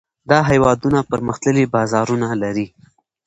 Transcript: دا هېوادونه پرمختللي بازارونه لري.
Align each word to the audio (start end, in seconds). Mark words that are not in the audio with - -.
دا 0.29 0.39
هېوادونه 0.51 0.99
پرمختللي 1.11 1.63
بازارونه 1.73 2.29
لري. 2.43 2.67